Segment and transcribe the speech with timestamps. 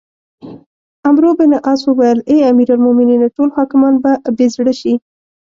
[1.07, 3.27] عمروبن عاص وویل: اې امیرالمؤمنینه!
[3.35, 4.93] ټول حاکمان به بې زړه شي.